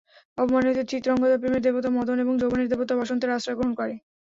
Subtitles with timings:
[0.37, 3.93] অপমানিত চিত্রাঙ্গদা প্রেমের দেবতা মদন এবং যৌবনের দেবতা বসন্তের আশ্রয় গ্রহণ করে।